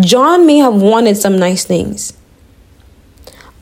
John 0.00 0.46
may 0.46 0.58
have 0.58 0.74
wanted 0.74 1.16
some 1.16 1.38
nice 1.38 1.64
things. 1.64 2.12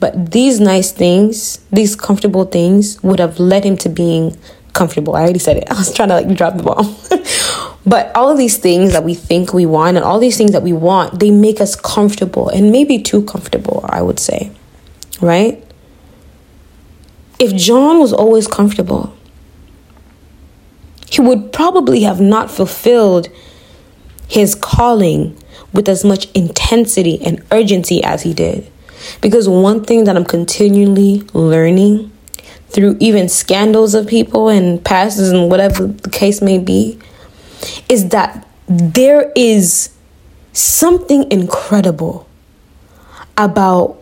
But 0.00 0.32
these 0.32 0.60
nice 0.60 0.92
things, 0.92 1.58
these 1.70 1.96
comfortable 1.96 2.44
things, 2.44 3.02
would 3.02 3.20
have 3.20 3.38
led 3.38 3.64
him 3.64 3.76
to 3.78 3.88
being 3.88 4.36
comfortable. 4.72 5.14
I 5.14 5.22
already 5.22 5.38
said 5.38 5.56
it. 5.56 5.64
I 5.70 5.74
was 5.74 5.94
trying 5.94 6.08
to 6.08 6.16
like 6.16 6.36
drop 6.36 6.56
the 6.56 6.62
bomb. 6.62 6.94
but 7.86 8.14
all 8.14 8.30
of 8.30 8.36
these 8.36 8.58
things 8.58 8.92
that 8.92 9.04
we 9.04 9.14
think 9.14 9.54
we 9.54 9.64
want 9.64 9.96
and 9.96 10.04
all 10.04 10.18
these 10.18 10.36
things 10.36 10.52
that 10.52 10.62
we 10.62 10.72
want, 10.72 11.20
they 11.20 11.30
make 11.30 11.60
us 11.60 11.76
comfortable 11.76 12.48
and 12.48 12.70
maybe 12.72 12.98
too 12.98 13.24
comfortable, 13.24 13.84
I 13.88 14.02
would 14.02 14.18
say. 14.18 14.50
Right? 15.20 15.64
If 17.38 17.54
John 17.54 17.98
was 17.98 18.12
always 18.12 18.46
comfortable, 18.46 19.16
he 21.08 21.20
would 21.20 21.52
probably 21.52 22.02
have 22.02 22.20
not 22.20 22.50
fulfilled 22.50 23.28
his 24.28 24.54
calling 24.54 25.36
with 25.72 25.88
as 25.88 26.04
much 26.04 26.30
intensity 26.32 27.20
and 27.24 27.42
urgency 27.50 28.02
as 28.02 28.22
he 28.22 28.32
did. 28.32 28.70
Because 29.20 29.48
one 29.48 29.84
thing 29.84 30.04
that 30.04 30.16
I'm 30.16 30.24
continually 30.24 31.22
learning 31.32 32.10
through 32.68 32.96
even 33.00 33.28
scandals 33.28 33.94
of 33.94 34.06
people 34.06 34.48
and 34.48 34.84
pastors 34.84 35.30
and 35.30 35.50
whatever 35.50 35.86
the 35.86 36.10
case 36.10 36.40
may 36.40 36.58
be 36.58 36.98
is 37.88 38.08
that 38.08 38.46
there 38.66 39.32
is 39.36 39.94
something 40.52 41.30
incredible 41.30 42.28
about 43.36 44.00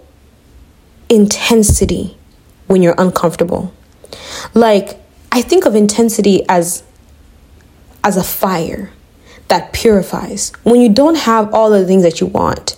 intensity 1.08 2.16
when 2.66 2.82
you're 2.82 2.94
uncomfortable. 2.98 3.72
Like, 4.54 5.00
I 5.30 5.42
think 5.42 5.66
of 5.66 5.74
intensity 5.74 6.46
as 6.48 6.82
as 8.04 8.16
a 8.16 8.24
fire 8.24 8.90
that 9.48 9.72
purifies. 9.72 10.52
When 10.62 10.80
you 10.80 10.88
don't 10.88 11.16
have 11.16 11.52
all 11.54 11.70
the 11.70 11.86
things 11.86 12.02
that 12.02 12.20
you 12.20 12.26
want, 12.26 12.76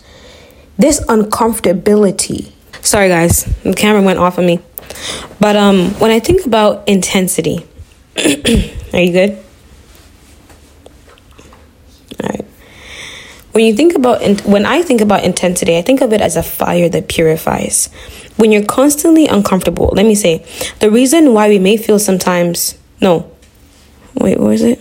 this 0.79 1.01
uncomfortability. 1.07 2.53
Sorry 2.81 3.09
guys, 3.09 3.45
the 3.63 3.75
camera 3.75 4.03
went 4.03 4.19
off 4.19 4.39
of 4.39 4.45
me. 4.45 4.61
But 5.41 5.57
um 5.57 5.91
when 5.95 6.11
I 6.11 6.21
think 6.21 6.47
about 6.47 6.87
intensity, 6.89 7.67
are 8.17 9.01
you 9.01 9.13
good? 9.13 9.39
All 12.23 12.29
right. 12.31 12.45
When 13.53 13.65
you 13.65 13.75
think 13.75 13.95
about 13.95 14.23
when 14.45 14.67
I 14.67 14.83
think 14.83 15.01
about 15.01 15.25
intensity, 15.25 15.77
I 15.77 15.83
think 15.83 16.01
of 16.01 16.13
it 16.13 16.21
as 16.21 16.37
a 16.37 16.43
fire 16.43 16.89
that 16.89 17.09
purifies. 17.09 17.89
When 18.37 18.51
you're 18.51 18.65
constantly 18.65 19.29
uncomfortable, 19.29 19.93
let 19.95 20.05
me 20.05 20.17
say, 20.17 20.45
the 20.81 20.91
reason 20.91 21.35
why 21.35 21.49
we 21.49 21.61
may 21.61 21.77
feel 21.77 22.01
sometimes 22.01 22.77
no. 23.01 23.31
Wait, 24.15 24.41
what 24.41 24.55
is 24.55 24.63
it? 24.63 24.81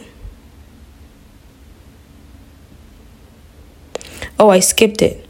Oh, 4.44 4.50
I 4.50 4.60
skipped 4.60 5.02
it. 5.02 5.26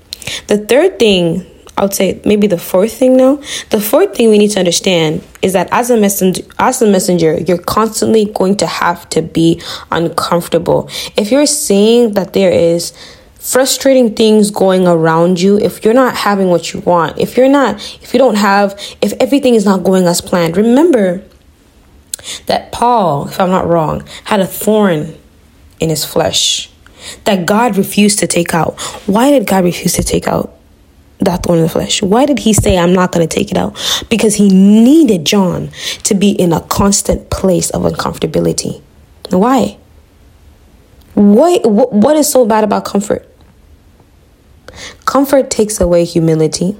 The 0.48 0.58
third 0.58 0.98
thing, 0.98 1.46
I 1.78 1.84
would 1.84 1.94
say 1.94 2.20
maybe 2.26 2.48
the 2.48 2.58
fourth 2.58 2.94
thing 2.94 3.16
now. 3.16 3.36
The 3.70 3.80
fourth 3.80 4.16
thing 4.16 4.32
we 4.32 4.40
need 4.40 4.50
to 4.54 4.60
understand 4.60 5.24
is 5.44 5.54
that 5.54 5.70
as 5.72 5.92
a 5.92 5.98
messenger, 5.98 6.42
as 6.58 6.82
a 6.82 6.88
messenger, 6.88 7.40
you're 7.40 7.60
constantly 7.60 8.26
going 8.26 8.58
to 8.58 8.66
have 8.66 9.08
to 9.10 9.22
be 9.22 9.62
uncomfortable. 9.92 10.90
If 11.16 11.32
you're 11.32 11.46
seeing 11.46 12.14
that 12.16 12.34
there 12.34 12.52
is 12.52 12.92
frustrating 13.36 14.16
things 14.16 14.50
going 14.50 14.88
around 14.88 15.40
you, 15.40 15.60
if 15.60 15.86
you're 15.86 15.94
not 15.94 16.16
having 16.16 16.48
what 16.48 16.74
you 16.74 16.80
want, 16.80 17.20
if 17.20 17.38
you're 17.38 17.48
not, 17.48 17.76
if 18.02 18.16
you 18.16 18.18
don't 18.18 18.38
have, 18.38 18.74
if 19.00 19.14
everything 19.20 19.54
is 19.54 19.64
not 19.64 19.84
going 19.84 20.08
as 20.08 20.22
planned, 20.22 20.58
remember 20.58 21.22
that 22.48 22.72
Paul, 22.72 23.28
if 23.28 23.40
I'm 23.40 23.52
not 23.52 23.68
wrong, 23.68 24.08
had 24.24 24.40
a 24.40 24.48
thorn 24.48 25.14
in 25.80 25.90
his 25.90 26.04
flesh 26.04 26.73
that 27.26 27.46
God 27.46 27.78
refused 27.78 28.20
to 28.20 28.28
take 28.28 28.54
out. 28.54 28.80
Why 29.08 29.32
did 29.32 29.48
God 29.48 29.64
refuse 29.64 29.94
to 29.94 30.04
take 30.04 30.28
out 30.28 30.56
that 31.20 31.44
thorn 31.44 31.60
in 31.60 31.64
the 31.64 31.70
flesh? 31.70 32.02
Why 32.02 32.26
did 32.26 32.40
he 32.40 32.54
say, 32.54 32.78
I'm 32.78 32.94
not 32.94 33.12
going 33.12 33.28
to 33.28 33.34
take 33.34 33.52
it 33.52 33.58
out? 33.58 33.78
Because 34.10 34.36
he 34.36 34.50
needed 34.50 35.26
John 35.26 35.70
to 36.04 36.14
be 36.14 36.32
in 36.32 36.54
a 36.54 36.62
constant 36.62 37.30
place 37.30 37.70
of 37.70 37.84
uncomfortability. 37.84 38.82
Why? 39.30 39.78
What, 41.14 41.66
what 41.66 42.16
is 42.16 42.30
so 42.30 42.46
bad 42.46 42.64
about 42.64 42.86
comfort? 42.86 43.30
Comfort 45.06 45.52
takes 45.52 45.80
away 45.80 46.04
humility, 46.04 46.76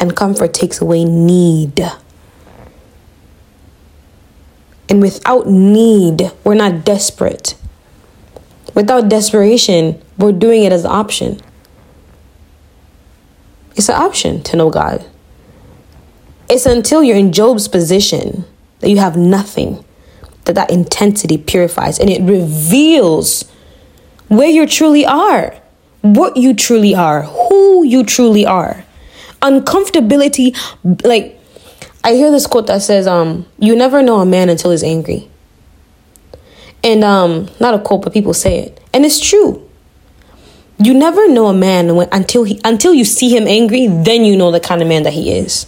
and 0.00 0.16
comfort 0.16 0.54
takes 0.54 0.80
away 0.80 1.04
need. 1.04 1.80
And 4.88 5.02
without 5.02 5.46
need, 5.46 6.30
we're 6.44 6.54
not 6.54 6.84
desperate. 6.84 7.56
Without 8.74 9.08
desperation, 9.08 10.00
we're 10.18 10.32
doing 10.32 10.64
it 10.64 10.72
as 10.72 10.84
an 10.84 10.90
option. 10.90 11.40
It's 13.76 13.88
an 13.88 13.96
option 13.96 14.42
to 14.44 14.56
know 14.56 14.70
God. 14.70 15.04
It's 16.48 16.66
until 16.66 17.02
you're 17.02 17.16
in 17.16 17.32
Job's 17.32 17.68
position 17.68 18.44
that 18.80 18.90
you 18.90 18.98
have 18.98 19.16
nothing 19.16 19.84
that 20.44 20.54
that 20.54 20.70
intensity 20.70 21.38
purifies 21.38 21.98
and 21.98 22.10
it 22.10 22.20
reveals 22.22 23.50
where 24.28 24.48
you 24.48 24.66
truly 24.66 25.06
are, 25.06 25.54
what 26.02 26.36
you 26.36 26.54
truly 26.54 26.94
are, 26.94 27.22
who 27.22 27.84
you 27.84 28.04
truly 28.04 28.44
are. 28.44 28.84
Uncomfortability, 29.40 30.56
like 31.04 31.40
I 32.02 32.12
hear 32.12 32.30
this 32.30 32.46
quote 32.46 32.66
that 32.66 32.82
says, 32.82 33.06
um, 33.06 33.46
you 33.58 33.74
never 33.74 34.02
know 34.02 34.20
a 34.20 34.26
man 34.26 34.48
until 34.48 34.70
he's 34.70 34.82
angry. 34.82 35.30
And 36.84 37.02
um, 37.02 37.48
not 37.58 37.74
a 37.74 37.78
quote, 37.78 38.02
but 38.02 38.12
people 38.12 38.34
say 38.34 38.58
it, 38.58 38.78
and 38.92 39.04
it's 39.04 39.18
true. 39.18 39.66
You 40.78 40.92
never 40.92 41.28
know 41.28 41.46
a 41.46 41.54
man 41.54 41.96
when, 41.96 42.08
until 42.12 42.44
he 42.44 42.60
until 42.62 42.92
you 42.92 43.04
see 43.04 43.34
him 43.34 43.48
angry, 43.48 43.86
then 43.86 44.24
you 44.24 44.36
know 44.36 44.50
the 44.50 44.60
kind 44.60 44.82
of 44.82 44.88
man 44.88 45.04
that 45.04 45.14
he 45.14 45.32
is. 45.32 45.64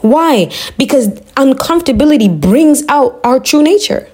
Why? 0.00 0.50
Because 0.78 1.08
uncomfortability 1.36 2.40
brings 2.40 2.82
out 2.88 3.20
our 3.22 3.38
true 3.38 3.62
nature. 3.62 4.08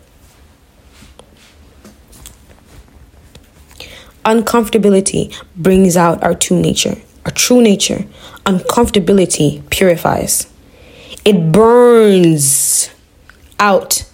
Uncomfortability 4.25 5.35
brings 5.57 5.97
out 5.97 6.23
our 6.23 6.35
true 6.35 6.61
nature. 6.61 6.97
Our 7.25 7.31
true 7.31 7.63
nature. 7.63 8.05
Uncomfortability 8.45 9.69
purifies. 9.71 10.53
It 11.25 11.53
burns 11.53 12.91
out. 13.59 14.05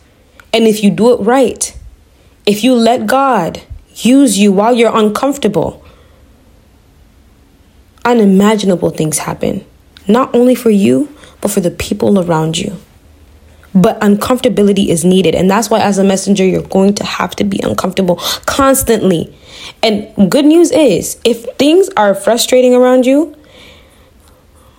And 0.52 0.68
if 0.68 0.84
you 0.84 0.90
do 0.90 1.12
it 1.14 1.24
right, 1.24 1.76
if 2.46 2.62
you 2.62 2.74
let 2.74 3.06
God 3.06 3.62
use 3.96 4.38
you 4.38 4.52
while 4.52 4.74
you're 4.74 4.94
uncomfortable, 4.94 5.84
unimaginable 8.04 8.90
things 8.90 9.18
happen, 9.18 9.64
not 10.06 10.34
only 10.34 10.54
for 10.54 10.70
you, 10.70 11.14
but 11.40 11.50
for 11.50 11.60
the 11.60 11.70
people 11.70 12.18
around 12.18 12.58
you. 12.58 12.76
But 13.74 13.98
uncomfortability 14.00 14.88
is 14.88 15.04
needed. 15.04 15.34
And 15.34 15.50
that's 15.50 15.68
why, 15.68 15.80
as 15.80 15.98
a 15.98 16.04
messenger, 16.04 16.44
you're 16.44 16.62
going 16.62 16.94
to 16.94 17.04
have 17.04 17.34
to 17.36 17.44
be 17.44 17.60
uncomfortable 17.62 18.16
constantly. 18.46 19.36
And 19.82 20.30
good 20.30 20.44
news 20.44 20.70
is, 20.70 21.20
if 21.24 21.44
things 21.56 21.88
are 21.96 22.14
frustrating 22.14 22.74
around 22.74 23.04
you, 23.04 23.34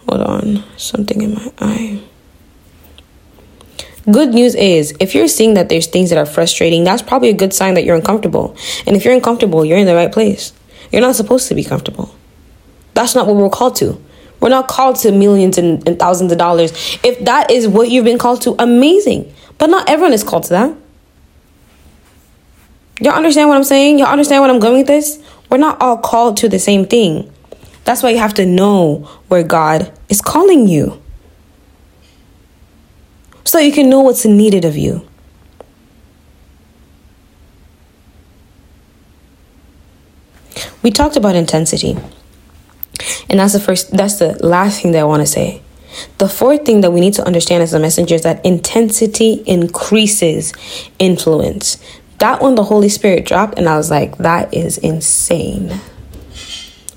hold 0.08 0.22
on, 0.22 0.64
something 0.78 1.22
in 1.22 1.34
my 1.34 1.52
eye. 1.60 2.02
Good 4.12 4.36
news 4.36 4.54
is, 4.54 4.94
if 5.00 5.16
you're 5.16 5.28
seeing 5.28 5.56
that 5.56 5.68
there's 5.70 5.88
things 5.88 6.12
that 6.12 6.20
are 6.20 6.28
frustrating, 6.28 6.84
that's 6.84 7.02
probably 7.02 7.30
a 7.30 7.34
good 7.34 7.54
sign 7.54 7.74
that 7.74 7.84
you're 7.86 7.96
uncomfortable. 7.96 8.56
And 8.86 8.96
if 8.96 9.04
you're 9.04 9.16
uncomfortable, 9.16 9.66
you're 9.66 9.80
in 9.80 9.88
the 9.88 9.96
right 9.96 10.12
place. 10.12 10.54
You're 10.92 11.02
not 11.02 11.16
supposed 11.16 11.48
to 11.48 11.56
be 11.56 11.64
comfortable. 11.64 12.14
That's 12.94 13.16
not 13.16 13.26
what 13.26 13.36
we're 13.36 13.50
called 13.50 13.76
to. 13.78 14.00
We're 14.40 14.50
not 14.50 14.68
called 14.68 14.98
to 14.98 15.12
millions 15.12 15.58
and, 15.58 15.88
and 15.88 15.98
thousands 15.98 16.32
of 16.32 16.38
dollars. 16.38 16.72
If 17.04 17.26
that 17.26 17.50
is 17.50 17.68
what 17.68 17.90
you've 17.90 18.06
been 18.06 18.20
called 18.20 18.42
to, 18.44 18.56
amazing. 18.60 19.34
But 19.58 19.72
not 19.72 19.90
everyone 19.90 20.14
is 20.14 20.24
called 20.24 20.44
to 20.44 20.50
that. 20.50 20.78
Y'all 23.02 23.14
understand 23.14 23.50
what 23.50 23.58
I'm 23.58 23.64
saying? 23.64 23.98
Y'all 23.98 24.08
understand 24.10 24.42
what 24.42 24.52
I'm 24.52 24.60
going 24.60 24.78
with 24.78 24.88
this? 24.88 25.20
We're 25.50 25.58
not 25.58 25.82
all 25.82 25.98
called 25.98 26.38
to 26.38 26.50
the 26.50 26.60
same 26.60 26.86
thing. 26.86 27.32
That's 27.86 28.04
why 28.04 28.12
you 28.12 28.20
have 28.20 28.36
to 28.36 28.46
know 28.46 29.10
where 29.30 29.44
God 29.44 29.92
is 30.10 30.22
calling 30.22 30.68
you 30.68 31.02
so 33.46 33.60
you 33.60 33.72
can 33.72 33.90
know 33.90 34.02
what's 34.02 34.26
needed 34.26 34.66
of 34.66 34.76
you. 34.76 35.08
We 40.82 40.92
talked 40.92 41.16
about 41.16 41.36
intensity. 41.36 41.98
And 43.30 43.40
that's 43.40 43.54
the 43.54 43.60
first 43.60 43.92
that's 43.92 44.20
the 44.20 44.38
last 44.46 44.82
thing 44.82 44.92
that 44.92 45.00
I 45.00 45.04
want 45.04 45.22
to 45.22 45.28
say. 45.28 45.62
The 46.18 46.28
fourth 46.28 46.66
thing 46.66 46.82
that 46.82 46.92
we 46.92 47.00
need 47.00 47.14
to 47.16 47.26
understand 47.26 47.64
as 47.64 47.74
a 47.74 47.80
messenger 47.80 48.16
is 48.16 48.24
that 48.24 48.46
intensity 48.46 49.44
increases 49.46 50.54
influence. 51.00 51.78
That 52.20 52.42
one 52.42 52.56
the 52.56 52.64
Holy 52.64 52.90
Spirit 52.90 53.26
dropped 53.26 53.58
and 53.58 53.68
I 53.68 53.78
was 53.78 53.90
like 53.90 54.18
that 54.18 54.54
is 54.54 54.78
insane. 54.78 55.80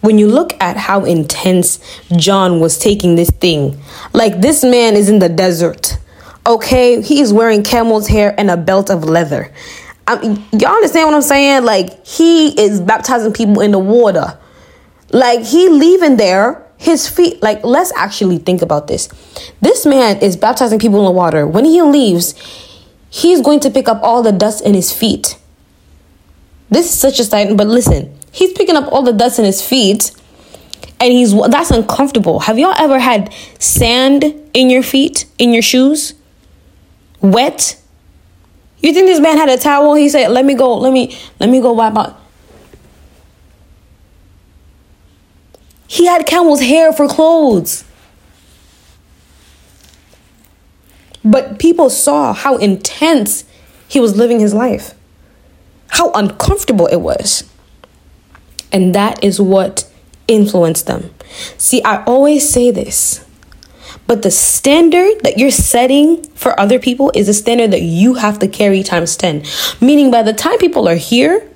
When 0.01 0.19
you 0.19 0.29
look 0.29 0.55
at 0.61 0.77
how 0.77 1.05
intense 1.05 1.81
John 2.17 2.61
was 2.61 2.79
taking 2.79 3.17
this 3.17 3.31
thing, 3.31 3.81
like 4.13 4.41
this 4.41 4.63
man 4.63 4.95
is 4.95 5.09
in 5.09 5.19
the 5.19 5.29
desert 5.29 5.98
Okay, 6.49 7.03
he 7.03 7.21
is 7.21 7.31
wearing 7.31 7.63
camel's 7.63 8.09
hair 8.09 8.35
and 8.39 8.51
a 8.51 8.57
belt 8.57 8.89
of 8.89 9.05
leather. 9.05 9.53
I 10.07 10.15
y'all 10.53 10.71
understand 10.71 11.07
what 11.07 11.15
I'm 11.15 11.21
saying? 11.21 11.65
Like 11.65 12.07
he 12.07 12.59
is 12.59 12.81
baptizing 12.81 13.35
people 13.35 13.61
in 13.61 13.73
the 13.73 13.79
water. 13.79 14.39
Like 15.13 15.45
he 15.45 15.69
leaving 15.69 16.17
there, 16.17 16.67
his 16.79 17.07
feet, 17.07 17.43
like 17.43 17.63
let's 17.65 17.93
actually 17.95 18.39
think 18.39 18.63
about 18.63 18.87
this. 18.87 19.11
This 19.61 19.85
man 19.85 20.17
is 20.23 20.39
baptizing 20.39 20.79
people 20.79 21.01
in 21.01 21.05
the 21.05 21.11
water. 21.11 21.47
When 21.47 21.67
he 21.67 21.83
leaves, 21.83 22.35
he's 23.11 23.43
going 23.43 23.61
to 23.61 23.71
pick 23.71 23.87
up 23.87 24.03
all 24.03 24.23
the 24.23 24.33
dust 24.33 24.65
in 24.65 24.73
his 24.73 24.91
feet. 24.91 25.37
This 26.71 26.87
is 26.87 26.99
such 26.99 27.21
a 27.21 27.25
sight, 27.25 27.55
but 27.59 27.67
listen, 27.67 28.19
he's 28.33 28.55
picking 28.55 28.77
up 28.77 28.91
all 28.91 29.03
the 29.03 29.13
dust 29.13 29.39
in 29.39 29.45
his 29.45 29.61
feet 29.61 30.13
and 30.99 31.13
he's 31.13 31.39
that's 31.51 31.71
uncomfortable. 31.71 32.41
Have 32.41 32.59
y'all 32.59 32.75
ever 32.79 32.99
had 32.99 33.35
sand 33.59 34.25
in 34.55 34.71
your 34.71 34.83
feet, 34.83 35.27
in 35.39 35.53
your 35.53 35.63
shoes? 35.63 36.15
Wet? 37.21 37.81
You 38.81 38.93
think 38.93 39.07
this 39.07 39.21
man 39.21 39.37
had 39.37 39.49
a 39.49 39.59
towel? 39.59 39.95
He 39.95 40.09
said, 40.09 40.31
"Let 40.31 40.45
me 40.45 40.55
go. 40.55 40.77
Let 40.77 40.93
me 40.93 41.17
let 41.41 41.51
me 41.51 41.61
go 41.61 41.73
wipe 41.73 41.97
out." 41.97 42.19
He 45.89 46.07
had 46.07 46.27
camel's 46.27 46.61
hair 46.61 46.93
for 46.93 47.09
clothes. 47.09 47.85
But 51.25 51.59
people 51.59 51.91
saw 51.91 52.33
how 52.33 52.57
intense 52.57 53.45
he 53.89 53.99
was 53.99 54.17
living 54.17 54.39
his 54.39 54.55
life, 54.55 54.95
how 55.89 56.13
uncomfortable 56.13 56.87
it 56.87 57.01
was. 57.01 57.45
And 58.71 58.95
that 58.95 59.23
is 59.25 59.41
what 59.41 59.91
influenced 60.27 60.87
them. 60.87 61.11
See, 61.57 61.83
I 61.83 62.05
always 62.05 62.49
say 62.49 62.71
this, 62.71 63.25
but 64.09 64.23
the 64.23 64.31
standard 64.31 65.21
that 65.23 65.37
you're 65.37 65.51
setting 65.51 66.25
for 66.31 66.59
other 66.59 66.79
people 66.79 67.13
is 67.15 67.29
a 67.29 67.35
standard 67.35 67.71
that 67.73 67.83
you 67.83 68.15
have 68.15 68.39
to 68.39 68.49
carry 68.49 68.83
times 68.83 69.17
10. 69.19 69.45
Meaning, 69.83 70.11
by 70.11 70.23
the 70.23 70.33
time 70.33 70.57
people 70.57 70.89
are 70.89 70.97
here, 70.97 71.47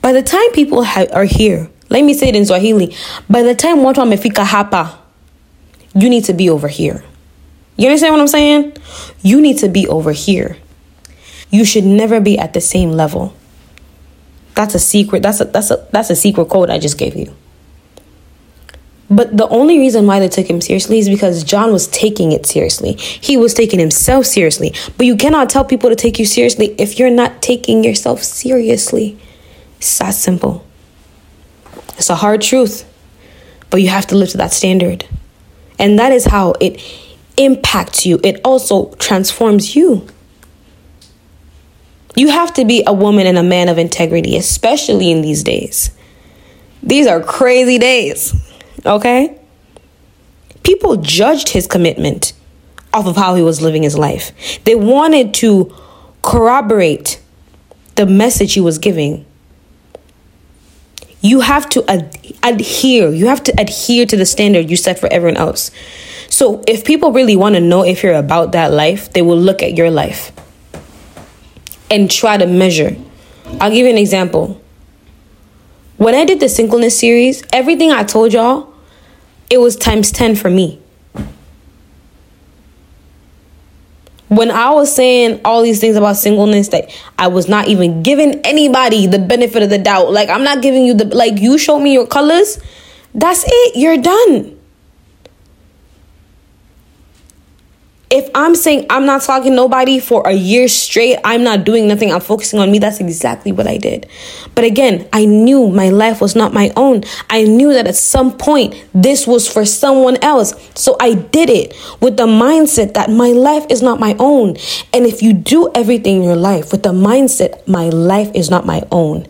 by 0.00 0.12
the 0.12 0.22
time 0.22 0.48
people 0.52 0.84
ha- 0.84 1.08
are 1.12 1.24
here, 1.24 1.68
let 1.90 2.04
me 2.04 2.14
say 2.14 2.28
it 2.28 2.36
in 2.36 2.46
Swahili. 2.46 2.94
By 3.28 3.42
the 3.42 3.56
time 3.56 3.78
watu 3.78 4.00
wamefika 4.00 4.44
hapa, 4.44 4.96
you 5.92 6.08
need 6.08 6.24
to 6.24 6.32
be 6.32 6.48
over 6.48 6.68
here. 6.68 7.02
You 7.76 7.88
understand 7.88 8.14
what 8.14 8.20
I'm 8.20 8.28
saying? 8.28 8.76
You 9.22 9.40
need 9.40 9.58
to 9.58 9.68
be 9.68 9.88
over 9.88 10.12
here. 10.12 10.56
You 11.50 11.64
should 11.64 11.84
never 11.84 12.20
be 12.20 12.38
at 12.38 12.52
the 12.52 12.60
same 12.60 12.92
level. 12.92 13.34
That's 14.54 14.76
a 14.76 14.78
secret. 14.78 15.24
That's 15.24 15.40
a 15.40 15.46
that's 15.46 15.72
a 15.72 15.88
that's 15.90 16.10
a 16.10 16.16
secret 16.16 16.48
code 16.48 16.70
I 16.70 16.78
just 16.78 16.96
gave 16.96 17.16
you. 17.16 17.34
But 19.14 19.36
the 19.36 19.46
only 19.48 19.78
reason 19.78 20.06
why 20.06 20.20
they 20.20 20.28
took 20.28 20.48
him 20.48 20.62
seriously 20.62 20.98
is 20.98 21.08
because 21.08 21.44
John 21.44 21.70
was 21.70 21.86
taking 21.88 22.32
it 22.32 22.46
seriously. 22.46 22.94
He 22.94 23.36
was 23.36 23.52
taking 23.52 23.78
himself 23.78 24.24
seriously. 24.24 24.72
But 24.96 25.04
you 25.04 25.16
cannot 25.16 25.50
tell 25.50 25.66
people 25.66 25.90
to 25.90 25.96
take 25.96 26.18
you 26.18 26.24
seriously 26.24 26.74
if 26.78 26.98
you're 26.98 27.10
not 27.10 27.42
taking 27.42 27.84
yourself 27.84 28.22
seriously. 28.22 29.18
It's 29.76 29.98
that 29.98 30.14
simple. 30.14 30.64
It's 31.98 32.08
a 32.08 32.14
hard 32.14 32.40
truth, 32.40 32.88
but 33.68 33.82
you 33.82 33.88
have 33.88 34.06
to 34.08 34.16
live 34.16 34.30
to 34.30 34.38
that 34.38 34.52
standard. 34.52 35.06
And 35.78 35.98
that 35.98 36.10
is 36.12 36.24
how 36.24 36.54
it 36.60 36.80
impacts 37.36 38.06
you, 38.06 38.18
it 38.22 38.40
also 38.44 38.94
transforms 38.94 39.76
you. 39.76 40.06
You 42.14 42.28
have 42.28 42.52
to 42.54 42.64
be 42.64 42.82
a 42.86 42.92
woman 42.92 43.26
and 43.26 43.38
a 43.38 43.42
man 43.42 43.68
of 43.68 43.78
integrity, 43.78 44.36
especially 44.36 45.10
in 45.10 45.22
these 45.22 45.42
days. 45.42 45.90
These 46.82 47.06
are 47.06 47.22
crazy 47.22 47.78
days, 47.78 48.34
okay? 48.84 49.38
People 50.62 50.96
judged 50.96 51.50
his 51.50 51.66
commitment 51.66 52.32
off 52.92 53.06
of 53.06 53.16
how 53.16 53.34
he 53.34 53.42
was 53.42 53.62
living 53.62 53.82
his 53.82 53.98
life. 53.98 54.32
They 54.64 54.74
wanted 54.74 55.34
to 55.34 55.74
corroborate 56.22 57.20
the 57.96 58.06
message 58.06 58.54
he 58.54 58.60
was 58.60 58.78
giving 58.78 59.24
you 61.22 61.40
have 61.40 61.68
to 61.70 61.88
ad- 61.88 62.18
adhere. 62.42 63.10
You 63.10 63.28
have 63.28 63.42
to 63.44 63.52
adhere 63.58 64.04
to 64.06 64.16
the 64.16 64.26
standard 64.26 64.68
you 64.68 64.76
set 64.76 64.98
for 64.98 65.10
everyone 65.10 65.36
else. 65.36 65.70
So 66.28 66.62
if 66.66 66.84
people 66.84 67.12
really 67.12 67.36
want 67.36 67.54
to 67.54 67.60
know 67.60 67.84
if 67.84 68.02
you're 68.02 68.14
about 68.14 68.52
that 68.52 68.72
life, 68.72 69.12
they 69.12 69.22
will 69.22 69.38
look 69.38 69.62
at 69.62 69.76
your 69.76 69.90
life 69.90 70.32
and 71.90 72.10
try 72.10 72.36
to 72.36 72.46
measure. 72.46 72.96
I'll 73.60 73.70
give 73.70 73.86
you 73.86 73.90
an 73.90 73.98
example. 73.98 74.60
When 75.96 76.14
I 76.14 76.24
did 76.24 76.40
the 76.40 76.48
singleness 76.48 76.98
series, 76.98 77.44
everything 77.52 77.92
I 77.92 78.02
told 78.02 78.32
y'all, 78.32 78.71
it 79.52 79.60
was 79.60 79.76
times 79.76 80.10
10 80.10 80.36
for 80.36 80.50
me. 80.50 80.82
when 84.32 84.50
I 84.50 84.70
was 84.70 84.90
saying 84.94 85.42
all 85.44 85.62
these 85.62 85.78
things 85.78 85.94
about 85.94 86.16
singleness 86.16 86.68
that 86.68 86.90
I 87.18 87.26
was 87.26 87.50
not 87.50 87.68
even 87.68 88.02
giving 88.02 88.40
anybody 88.46 89.06
the 89.06 89.18
benefit 89.18 89.62
of 89.62 89.68
the 89.68 89.76
doubt. 89.76 90.10
Like 90.10 90.30
I'm 90.30 90.42
not 90.42 90.62
giving 90.62 90.86
you 90.86 90.94
the 90.94 91.04
like 91.04 91.38
you 91.38 91.58
show 91.58 91.78
me 91.78 91.92
your 91.92 92.06
colors. 92.06 92.58
That's 93.14 93.44
it. 93.46 93.76
You're 93.76 93.98
done. 93.98 94.58
If 98.12 98.28
I'm 98.34 98.54
saying 98.54 98.84
I'm 98.90 99.06
not 99.06 99.22
talking 99.22 99.54
nobody 99.54 99.98
for 99.98 100.28
a 100.28 100.34
year 100.34 100.68
straight, 100.68 101.16
I'm 101.24 101.42
not 101.42 101.64
doing 101.64 101.88
nothing, 101.88 102.12
I'm 102.12 102.20
focusing 102.20 102.60
on 102.60 102.70
me, 102.70 102.78
that's 102.78 103.00
exactly 103.00 103.52
what 103.52 103.66
I 103.66 103.78
did. 103.78 104.06
But 104.54 104.64
again, 104.64 105.08
I 105.14 105.24
knew 105.24 105.70
my 105.70 105.88
life 105.88 106.20
was 106.20 106.36
not 106.36 106.52
my 106.52 106.70
own. 106.76 107.04
I 107.30 107.44
knew 107.44 107.72
that 107.72 107.86
at 107.86 107.96
some 107.96 108.36
point 108.36 108.74
this 108.92 109.26
was 109.26 109.50
for 109.50 109.64
someone 109.64 110.22
else. 110.22 110.52
So 110.74 110.94
I 111.00 111.14
did 111.14 111.48
it 111.48 111.74
with 112.02 112.18
the 112.18 112.26
mindset 112.26 112.92
that 112.94 113.08
my 113.08 113.28
life 113.28 113.64
is 113.70 113.80
not 113.80 113.98
my 113.98 114.14
own. 114.18 114.58
And 114.92 115.06
if 115.06 115.22
you 115.22 115.32
do 115.32 115.70
everything 115.74 116.16
in 116.16 116.22
your 116.22 116.36
life 116.36 116.70
with 116.70 116.82
the 116.82 116.92
mindset, 116.92 117.66
my 117.66 117.88
life 117.88 118.30
is 118.34 118.50
not 118.50 118.66
my 118.66 118.82
own, 118.92 119.26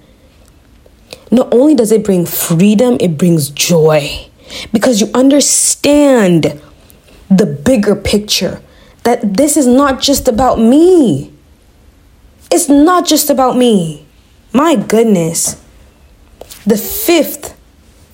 not 1.30 1.54
only 1.54 1.76
does 1.76 1.92
it 1.92 2.04
bring 2.04 2.26
freedom, 2.26 2.96
it 2.98 3.16
brings 3.16 3.48
joy 3.48 4.28
because 4.72 5.00
you 5.00 5.08
understand 5.14 6.60
the 7.30 7.46
bigger 7.46 7.94
picture 7.94 8.60
that 9.04 9.36
this 9.36 9.56
is 9.56 9.66
not 9.66 10.00
just 10.00 10.28
about 10.28 10.58
me. 10.58 11.32
It's 12.50 12.68
not 12.68 13.06
just 13.06 13.30
about 13.30 13.56
me. 13.56 14.06
My 14.52 14.76
goodness. 14.76 15.62
The 16.66 16.76
fifth, 16.76 17.58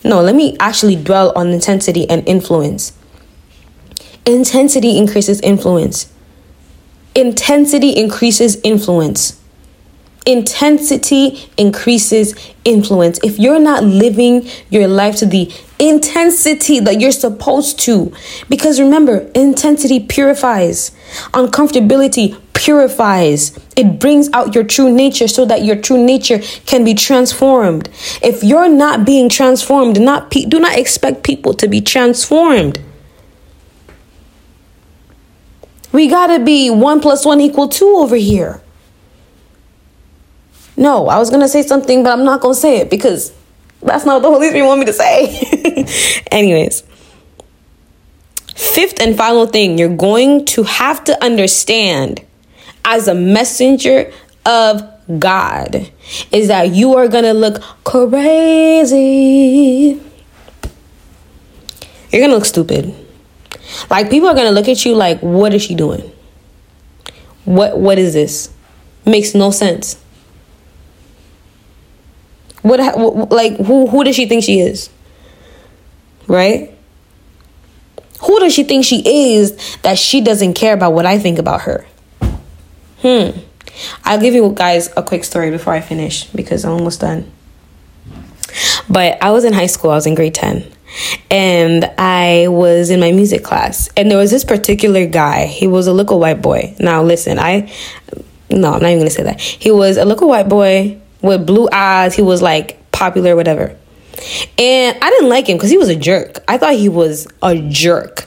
no, 0.05 0.23
let 0.23 0.35
me 0.35 0.57
actually 0.59 0.97
dwell 0.97 1.33
on 1.37 1.49
intensity 1.49 2.09
and 2.09 2.27
influence. 2.27 2.93
Intensity 4.25 4.97
increases 4.97 5.41
influence. 5.41 6.13
Intensity 7.15 7.91
increases 7.91 8.59
influence. 8.63 9.41
Intensity 10.29 11.49
increases 11.57 12.35
influence. 12.63 13.19
If 13.25 13.39
you're 13.39 13.59
not 13.59 13.83
living 13.83 14.47
your 14.69 14.87
life 14.87 15.17
to 15.17 15.27
the 15.27 15.51
intensity 15.79 16.81
that 16.81 17.01
you're 17.01 17.13
supposed 17.13 17.79
to. 17.81 18.13
Because 18.51 18.79
remember, 18.79 19.21
intensity 19.35 20.01
purifies, 20.01 20.91
uncomfortability 21.33 22.39
purifies. 22.53 23.59
It 23.75 23.99
brings 23.99 24.29
out 24.35 24.55
your 24.55 24.65
true 24.65 24.93
nature 24.93 25.29
so 25.29 25.47
that 25.47 25.65
your 25.65 25.77
true 25.77 26.05
nature 26.05 26.41
can 26.67 26.85
be 26.85 26.93
transformed. 26.93 27.89
If 28.21 28.45
you're 28.45 28.69
not 28.69 29.07
being 29.07 29.31
transformed, 29.31 29.99
not 29.99 30.31
pe- 30.31 30.45
do 30.45 30.61
not 30.61 30.77
expect 30.77 31.23
people 31.23 31.55
to 31.55 31.69
be 31.69 31.81
transformed. 31.81 32.81
We 35.91 36.07
gotta 36.09 36.45
be 36.45 36.69
one 36.69 37.01
plus 37.01 37.25
one 37.25 37.41
equal 37.41 37.69
two 37.69 37.97
over 37.97 38.17
here. 38.17 38.61
No, 40.79 41.09
I 41.09 41.19
was 41.19 41.29
gonna 41.29 41.49
say 41.49 41.63
something, 41.63 42.05
but 42.05 42.13
I'm 42.13 42.25
not 42.25 42.41
gonna 42.41 42.55
say 42.55 42.79
it 42.79 42.89
because 42.89 43.33
that's 43.83 44.05
not 44.05 44.15
what 44.15 44.23
the 44.23 44.31
Holy 44.31 44.49
Spirit 44.49 44.67
want 44.67 44.81
me 44.81 44.87
to 44.87 44.93
say. 44.93 46.25
Anyways, 46.31 46.83
fifth 48.55 49.01
and 49.01 49.17
final 49.17 49.47
thing 49.47 49.77
you're 49.77 49.89
going 49.89 50.45
to 50.47 50.63
have 50.63 51.03
to 51.05 51.25
understand 51.25 52.25
as 52.85 53.09
a 53.09 53.15
messenger 53.15 54.13
of 54.47 54.83
God 55.19 55.91
is 56.31 56.49
that 56.49 56.71
you 56.71 56.95
are 56.97 57.09
going 57.09 57.25
to 57.25 57.35
look 57.35 57.61
crazy. 57.85 58.97
You're 62.11 62.21
going 62.21 62.31
to 62.31 62.37
look 62.37 62.45
stupid. 62.45 62.95
Like 63.91 64.11
people 64.11 64.29
are 64.29 64.35
going 64.35 64.47
to 64.47 64.53
look 64.53 64.69
at 64.69 64.85
you 64.85 64.95
like 64.95 65.21
what 65.21 65.53
is 65.55 65.63
she 65.63 65.75
doing? 65.75 66.13
What 67.45 67.79
what 67.79 67.99
is 67.99 68.13
this? 68.13 68.51
Makes 69.05 69.35
no 69.35 69.51
sense. 69.51 69.97
What, 72.63 73.31
like 73.31 73.57
who 73.57 73.87
who 73.87 74.05
does 74.05 74.17
she 74.17 74.27
think 74.27 74.45
she 74.45 74.61
is? 74.61 74.91
Right? 76.27 76.75
Who 78.23 78.41
does 78.41 78.53
she 78.53 78.65
think 78.65 78.85
she 78.85 79.33
is 79.37 79.77
that 79.79 79.99
she 79.99 80.21
doesn't 80.21 80.55
care 80.55 80.75
about 80.75 80.93
what 80.93 81.07
I 81.07 81.19
think 81.19 81.39
about 81.39 81.63
her? 81.63 81.87
Hmm. 83.01 83.31
I'll 84.05 84.21
give 84.21 84.35
you 84.35 84.53
guys 84.55 84.91
a 84.97 85.03
quick 85.03 85.23
story 85.25 85.51
before 85.51 85.73
I 85.73 85.81
finish 85.81 86.25
because 86.25 86.65
I'm 86.65 86.73
almost 86.73 87.01
done. 87.01 87.31
But 88.91 89.23
I 89.23 89.31
was 89.31 89.45
in 89.45 89.53
high 89.53 89.67
school, 89.67 89.91
I 89.91 89.95
was 89.95 90.07
in 90.07 90.15
grade 90.15 90.35
10. 90.35 90.73
And 91.31 91.85
I 91.99 92.49
was 92.49 92.91
in 92.91 92.99
my 92.99 93.13
music 93.13 93.45
class. 93.45 93.89
And 93.97 94.11
there 94.11 94.19
was 94.19 94.31
this 94.31 94.45
particular 94.45 95.07
guy. 95.07 95.47
He 95.47 95.67
was 95.67 95.87
a 95.87 95.93
little 95.93 96.19
white 96.19 96.43
boy. 96.43 96.75
Now 96.81 97.03
listen, 97.03 97.39
I 97.39 97.71
no, 98.51 98.73
I'm 98.73 98.83
not 98.83 98.89
even 98.89 98.99
gonna 98.99 99.11
say 99.11 99.23
that. 99.25 99.41
He 99.41 99.71
was 99.71 99.97
a 99.97 100.05
little 100.05 100.29
white 100.29 100.49
boy 100.49 100.99
with 101.23 101.47
blue 101.47 101.69
eyes. 101.73 102.15
He 102.15 102.23
was 102.23 102.43
like 102.43 102.91
popular, 102.93 103.37
whatever. 103.37 103.77
And 104.59 104.99
I 105.01 105.11
didn't 105.11 105.29
like 105.29 105.49
him 105.49 105.57
because 105.57 105.71
he 105.71 105.79
was 105.79 105.89
a 105.89 105.97
jerk. 105.97 106.43
I 106.49 106.59
thought 106.59 106.75
he 106.75 106.89
was 106.89 107.29
a 107.43 107.57
jerk. 107.69 108.27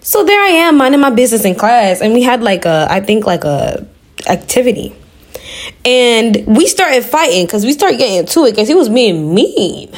So 0.00 0.24
there 0.24 0.40
I 0.40 0.48
am 0.48 0.76
minding 0.76 1.00
my 1.00 1.10
business 1.10 1.44
in 1.44 1.54
class, 1.54 2.00
and 2.00 2.14
we 2.14 2.22
had 2.22 2.42
like 2.42 2.64
a, 2.64 2.86
I 2.88 3.00
think 3.00 3.26
like 3.26 3.44
a 3.44 3.86
activity. 4.26 4.94
And 5.84 6.44
we 6.46 6.66
started 6.66 7.04
fighting 7.04 7.46
because 7.46 7.64
we 7.64 7.72
started 7.72 7.98
getting 7.98 8.16
into 8.16 8.44
it 8.44 8.52
because 8.52 8.68
he 8.68 8.74
was 8.74 8.88
being 8.88 9.34
mean. 9.34 9.92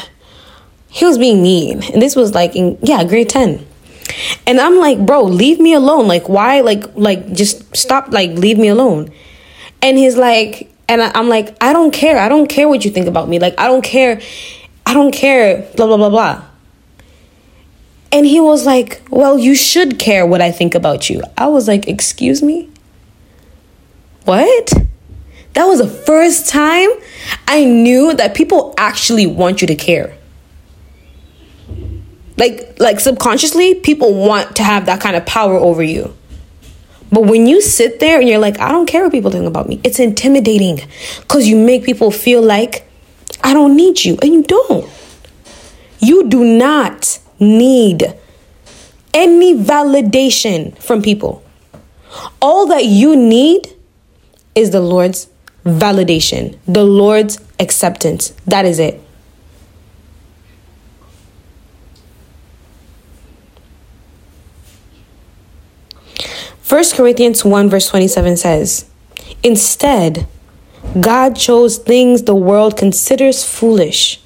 He 0.89 1.05
was 1.05 1.19
being 1.19 1.43
mean. 1.43 1.83
And 1.93 2.03
this 2.03 2.17
was 2.17 2.35
like 2.35 2.57
in, 2.57 2.79
yeah, 2.83 3.05
grade 3.05 3.29
10. 3.29 3.67
And 4.47 4.61
I'm 4.61 4.79
like, 4.79 5.05
bro, 5.05 5.23
leave 5.23 5.61
me 5.61 5.75
alone. 5.75 6.09
Like, 6.09 6.29
why? 6.29 6.61
Like, 6.61 6.85
like, 6.95 7.33
just 7.33 7.77
stop. 7.77 8.09
Like, 8.09 8.31
leave 8.31 8.59
me 8.59 8.69
alone. 8.69 9.13
And 9.83 9.97
he's 9.97 10.17
like, 10.17 10.73
and 10.91 11.01
I, 11.01 11.13
I'm 11.15 11.29
like, 11.29 11.57
I 11.63 11.73
don't 11.73 11.93
care. 11.93 12.19
I 12.19 12.29
don't 12.29 12.49
care 12.49 12.69
what 12.69 12.85
you 12.85 12.91
think 12.91 13.07
about 13.07 13.29
me. 13.29 13.39
Like, 13.39 13.55
I 13.59 13.69
don't 13.69 13.83
care. 13.83 14.21
I 14.85 14.93
don't 14.93 15.13
care. 15.13 15.63
Blah 15.77 15.87
blah 15.87 15.97
blah 15.97 16.11
blah. 16.11 16.45
And 18.13 18.27
he 18.27 18.41
was 18.41 18.67
like, 18.67 19.01
well, 19.09 19.39
you 19.39 19.55
should 19.55 20.01
care 20.01 20.27
what 20.27 20.43
I 20.43 20.51
think 20.51 20.75
about 20.75 21.09
you. 21.09 21.23
I 21.39 21.47
was 21.47 21.69
like, 21.69 21.87
excuse 21.87 22.43
me. 22.43 22.69
What? 24.25 24.73
That 25.53 25.67
was 25.67 25.79
the 25.79 25.87
first 25.87 26.49
time 26.49 26.89
I 27.47 27.65
knew 27.65 28.13
that 28.15 28.35
people 28.35 28.75
actually 28.77 29.27
want 29.27 29.61
you 29.61 29.69
to 29.69 29.77
care. 29.77 30.17
Like 32.37 32.81
like 32.81 32.99
subconsciously, 32.99 33.77
people 33.77 34.15
want 34.15 34.57
to 34.57 34.65
have 34.65 34.87
that 34.87 35.01
kind 35.01 35.15
of 35.15 35.25
power 35.25 35.55
over 35.55 35.85
you. 35.85 36.17
But 37.13 37.23
when 37.23 37.47
you 37.47 37.61
sit 37.61 37.99
there 38.01 38.21
and 38.21 38.29
you're 38.29 38.39
like, 38.39 38.61
I 38.61 38.71
don't 38.71 38.87
care 38.87 39.03
what 39.03 39.13
people 39.13 39.31
think 39.31 39.47
about 39.47 39.69
me, 39.69 39.81
it's 39.83 39.99
intimidating 39.99 40.81
because 41.21 41.49
you 41.49 41.57
make 41.57 41.85
people 41.85 42.11
feel 42.11 42.43
like 42.43 42.87
I 43.43 43.55
don't 43.55 43.77
need 43.77 44.05
you, 44.05 44.19
and 44.23 44.33
you 44.33 44.43
don't. 44.43 44.89
You 45.99 46.29
do 46.29 46.45
not 46.45 47.19
need 47.39 48.15
any 49.15 49.55
validation 49.55 50.77
from 50.79 51.03
people. 51.03 51.43
All 52.41 52.67
that 52.67 52.85
you 52.85 53.17
need 53.17 53.75
is 54.55 54.71
the 54.71 54.81
Lord's 54.81 55.29
validation, 55.65 56.59
the 56.67 56.85
Lord's 56.85 57.39
acceptance. 57.59 58.31
That 58.47 58.65
is 58.65 58.79
it. 58.79 59.01
First 66.71 66.95
Corinthians 66.95 67.45
1 67.45 67.69
verse 67.69 67.89
27 67.89 68.37
says, 68.37 68.89
Instead, 69.43 70.29
God 71.01 71.35
chose 71.35 71.79
things 71.79 72.23
the 72.23 72.35
world 72.37 72.77
considers 72.77 73.45
foolish. 73.45 74.21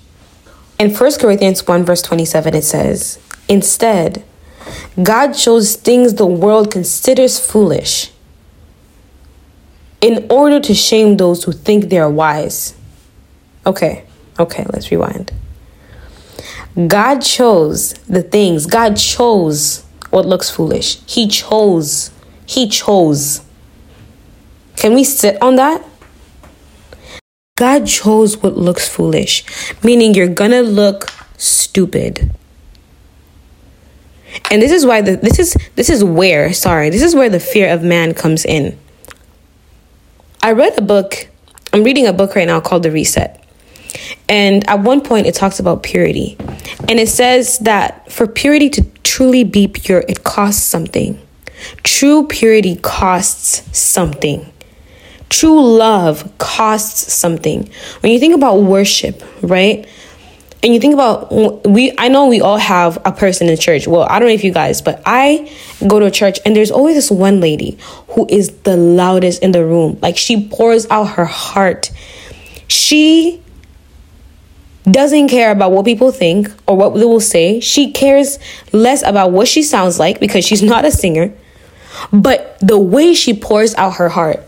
In 0.78 0.94
1 0.94 1.12
Corinthians 1.18 1.66
1 1.66 1.84
verse 1.84 2.02
27 2.02 2.54
it 2.54 2.60
says, 2.60 3.18
Instead, 3.48 4.22
God 5.02 5.32
chose 5.32 5.76
things 5.76 6.16
the 6.16 6.26
world 6.26 6.70
considers 6.70 7.40
foolish 7.40 8.10
in 10.02 10.26
order 10.28 10.60
to 10.60 10.74
shame 10.74 11.16
those 11.16 11.44
who 11.44 11.52
think 11.52 11.88
they 11.88 11.98
are 11.98 12.10
wise. 12.10 12.76
Okay, 13.64 14.04
okay, 14.38 14.66
let's 14.68 14.90
rewind. 14.90 15.32
God 16.88 17.20
chose 17.20 17.94
the 18.06 18.22
things, 18.22 18.66
God 18.66 18.98
chose 18.98 19.82
what 20.10 20.26
looks 20.26 20.50
foolish. 20.50 21.00
He 21.06 21.26
chose, 21.26 22.10
He 22.46 22.68
chose. 22.68 23.42
Can 24.76 24.94
we 24.94 25.04
sit 25.04 25.40
on 25.42 25.56
that? 25.56 25.82
God 27.56 27.86
chose 27.86 28.42
what 28.42 28.56
looks 28.56 28.88
foolish, 28.88 29.44
meaning 29.84 30.14
you're 30.14 30.26
gonna 30.26 30.62
look 30.62 31.10
stupid. 31.36 32.34
And 34.50 34.60
this 34.60 34.72
is 34.72 34.84
why 34.84 35.00
the 35.00 35.16
this 35.16 35.38
is 35.38 35.56
this 35.76 35.88
is 35.88 36.02
where, 36.02 36.52
sorry, 36.52 36.90
this 36.90 37.02
is 37.02 37.14
where 37.14 37.28
the 37.28 37.38
fear 37.38 37.72
of 37.72 37.82
man 37.82 38.14
comes 38.14 38.44
in. 38.44 38.76
I 40.42 40.52
read 40.52 40.76
a 40.76 40.82
book, 40.82 41.28
I'm 41.72 41.84
reading 41.84 42.06
a 42.06 42.12
book 42.12 42.34
right 42.34 42.46
now 42.46 42.60
called 42.60 42.82
The 42.82 42.90
Reset. 42.90 43.42
And 44.28 44.68
at 44.68 44.80
one 44.80 45.00
point, 45.00 45.26
it 45.26 45.34
talks 45.34 45.60
about 45.60 45.82
purity. 45.82 46.36
And 46.88 46.98
it 46.98 47.08
says 47.08 47.58
that 47.60 48.10
for 48.10 48.26
purity 48.26 48.68
to 48.70 48.82
truly 49.04 49.44
be 49.44 49.68
pure, 49.68 50.04
it 50.08 50.24
costs 50.24 50.62
something. 50.62 51.23
True 51.82 52.26
purity 52.26 52.76
costs 52.76 53.76
something. 53.76 54.50
True 55.28 55.62
love 55.62 56.30
costs 56.38 57.12
something. 57.12 57.68
When 58.00 58.12
you 58.12 58.18
think 58.18 58.34
about 58.34 58.62
worship, 58.62 59.22
right? 59.42 59.86
and 60.64 60.72
you 60.72 60.80
think 60.80 60.94
about 60.94 61.30
we 61.66 61.92
i 61.98 62.08
know 62.08 62.26
we 62.26 62.40
all 62.40 62.56
have 62.56 62.96
a 63.04 63.12
person 63.12 63.48
in 63.48 63.56
church 63.56 63.86
well 63.86 64.04
i 64.04 64.18
don't 64.18 64.28
know 64.28 64.34
if 64.34 64.42
you 64.42 64.52
guys 64.52 64.80
but 64.80 65.00
i 65.04 65.50
go 65.86 66.00
to 66.00 66.06
a 66.06 66.10
church 66.10 66.38
and 66.44 66.56
there's 66.56 66.70
always 66.70 66.94
this 66.94 67.10
one 67.10 67.40
lady 67.40 67.78
who 68.08 68.26
is 68.28 68.48
the 68.62 68.76
loudest 68.76 69.42
in 69.42 69.52
the 69.52 69.64
room 69.64 69.98
like 70.00 70.16
she 70.16 70.48
pours 70.48 70.86
out 70.90 71.04
her 71.04 71.26
heart 71.26 71.92
she 72.66 73.42
doesn't 74.90 75.28
care 75.28 75.50
about 75.50 75.70
what 75.70 75.84
people 75.84 76.10
think 76.10 76.48
or 76.66 76.76
what 76.76 76.94
they 76.94 77.04
will 77.04 77.20
say 77.20 77.60
she 77.60 77.92
cares 77.92 78.38
less 78.72 79.02
about 79.02 79.32
what 79.32 79.46
she 79.46 79.62
sounds 79.62 79.98
like 79.98 80.18
because 80.18 80.44
she's 80.44 80.62
not 80.74 80.84
a 80.84 80.90
singer 80.90 81.32
but 82.12 82.58
the 82.60 82.78
way 82.78 83.14
she 83.14 83.34
pours 83.34 83.74
out 83.76 83.96
her 83.96 84.08
heart 84.08 84.42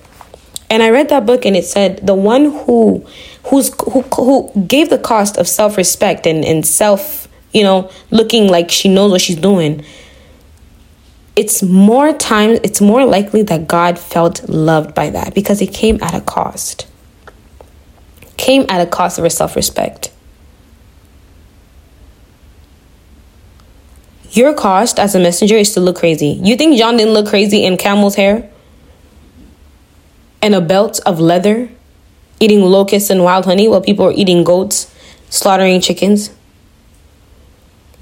and 0.71 0.83
i 0.83 0.91
read 0.91 1.09
that 1.09 1.27
book 1.27 1.45
and 1.45 1.57
it 1.57 1.65
said 1.65 2.05
the 2.07 2.15
one 2.15 2.45
who 2.45 3.05
who's 3.45 3.73
who, 3.93 4.03
who 4.03 4.51
gave 4.67 4.91
the 4.91 4.99
cost 4.99 5.37
of 5.37 5.47
self-respect 5.47 6.27
and, 6.27 6.45
and 6.45 6.67
self 6.67 7.29
you 7.53 7.63
know 7.63 7.91
looking 8.11 8.49
like 8.49 8.71
she 8.71 8.89
knows 8.89 9.11
what 9.11 9.21
she's 9.21 9.37
doing 9.37 9.85
it's 11.37 11.63
more 11.63 12.13
time 12.15 12.59
it's 12.65 12.81
more 12.81 13.05
likely 13.05 13.43
that 13.43 13.69
god 13.69 13.99
felt 13.99 14.49
loved 14.49 14.95
by 14.95 15.11
that 15.11 15.35
because 15.35 15.61
it 15.61 15.73
came 15.73 16.03
at 16.03 16.15
a 16.15 16.21
cost. 16.21 16.87
Came 18.39 18.67
at 18.69 18.81
a 18.81 18.87
cost 18.87 19.19
of 19.19 19.25
her 19.25 19.31
self-respect 19.31 20.11
your 24.37 24.55
cost 24.55 24.99
as 24.99 25.15
a 25.15 25.19
messenger 25.19 25.57
is 25.57 25.73
to 25.73 25.81
look 25.81 25.97
crazy 25.97 26.39
you 26.43 26.57
think 26.57 26.77
john 26.77 26.97
didn't 26.97 27.15
look 27.15 27.27
crazy 27.27 27.65
in 27.65 27.77
camel's 27.77 28.17
hair 28.17 28.49
and 30.43 30.55
a 30.55 30.61
belt 30.61 31.01
of 31.07 31.19
leather 31.19 31.69
eating 32.41 32.63
locusts 32.63 33.11
and 33.11 33.25
wild 33.25 33.45
honey 33.45 33.69
while 33.69 33.81
people 33.81 34.07
are 34.07 34.13
eating 34.13 34.45
goats, 34.45 34.93
slaughtering 35.31 35.81
chickens. 35.81 36.31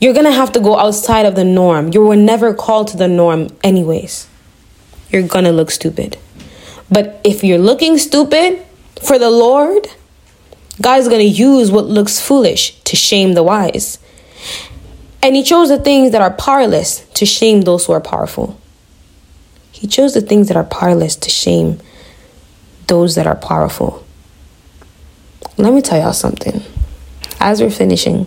You're 0.01 0.15
gonna 0.15 0.33
have 0.33 0.53
to 0.53 0.61
go 0.61 0.77
outside 0.79 1.25
of 1.25 1.35
the 1.35 1.45
norm. 1.45 1.93
You 1.93 2.05
were 2.05 2.17
never 2.17 2.53
called 2.53 2.89
to 2.89 2.97
the 2.97 3.09
norm, 3.09 3.49
anyways. 3.63 4.27
You're 5.11 5.27
gonna 5.27 5.53
look 5.53 5.71
stupid. 5.71 6.19
But 6.91 7.21
if 7.25 7.45
you're 7.45 7.59
looking 7.59 7.97
stupid 7.99 8.65
for 9.03 9.19
the 9.19 9.31
Lord, 9.31 9.89
God's 10.81 11.09
gonna 11.09 11.23
use 11.23 11.71
what 11.71 11.87
looks 11.87 12.21
foolish 12.21 12.81
to 12.83 12.97
shame 12.97 13.35
the 13.35 13.43
wise. 13.43 13.99
And 15.25 15.35
He 15.35 15.43
chose 15.43 15.71
the 15.71 15.79
things 15.79 16.13
that 16.13 16.21
are 16.21 16.31
powerless 16.31 17.01
to 17.15 17.25
shame 17.25 17.63
those 17.63 17.87
who 17.87 17.95
are 17.95 18.01
powerful. 18.01 18.61
He 19.73 19.87
chose 19.87 20.13
the 20.13 20.21
things 20.21 20.49
that 20.49 20.57
are 20.59 20.65
powerless 20.65 21.17
to 21.17 21.31
shame 21.31 21.81
those 22.89 23.15
that 23.15 23.27
are 23.27 23.35
powerful. 23.35 24.05
Let 25.57 25.73
me 25.73 25.81
tell 25.81 25.99
y'all 25.99 26.13
something. 26.13 26.63
As 27.41 27.63
we're 27.63 27.71
finishing, 27.71 28.27